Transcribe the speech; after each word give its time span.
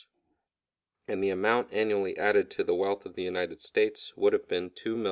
And 1.07 1.23
the 1.23 1.29
amount 1.29 1.71
annually 1.71 2.17
added 2.17 2.49
to 2.51 2.63
the 2.63 2.73
wealth 2.73 3.05
of 3.05 3.13
the 3.13 3.21
United 3.21 3.61
States 3.61 4.11
would 4.17 4.33
have 4.33 4.47
been 4.47 4.71
$2,500,000. 4.71 4.99